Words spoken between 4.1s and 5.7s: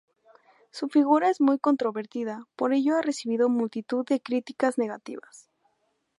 críticas negativas.